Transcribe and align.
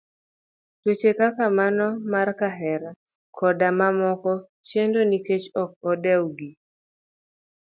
Tuoche 0.81 1.11
kaka 1.19 1.45
mano 1.57 1.87
mar 2.11 2.27
kahera 2.39 2.89
koda 3.37 3.67
mamoko 3.79 4.31
chendo 4.67 4.99
nikech 5.09 5.45
ok 5.61 5.71
odew 5.91 6.23
gi. 6.37 6.49